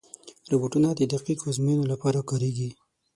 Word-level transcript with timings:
روبوټونه 0.51 0.89
د 0.95 1.01
دقیقو 1.13 1.45
ازموینو 1.51 1.89
لپاره 1.91 2.19
کارېږي. 2.29 2.69